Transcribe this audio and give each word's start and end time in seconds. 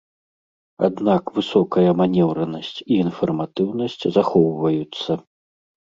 Аднак 0.87 1.23
высокая 1.35 1.91
манеўранасць 2.01 2.73
і 2.83 2.93
інфарматыўнасць 3.05 4.03
захоўваюцца. 4.19 5.11